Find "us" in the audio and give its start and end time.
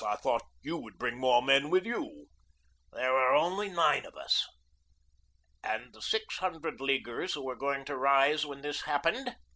4.17-4.47